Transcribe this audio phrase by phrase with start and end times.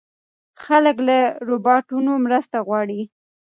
[0.63, 3.01] خلک له روباټونو مرسته غواړي.